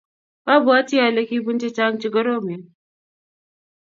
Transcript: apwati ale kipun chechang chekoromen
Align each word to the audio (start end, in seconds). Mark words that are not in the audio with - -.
apwati 0.53 0.95
ale 1.05 1.21
kipun 1.29 1.57
chechang 1.61 1.95
chekoromen 2.01 2.61